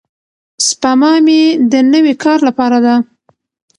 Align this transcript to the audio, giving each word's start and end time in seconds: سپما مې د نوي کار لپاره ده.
سپما 0.67 1.11
مې 1.25 1.41
د 1.71 1.73
نوي 1.93 2.13
کار 2.23 2.39
لپاره 2.47 2.77
ده. 2.85 2.95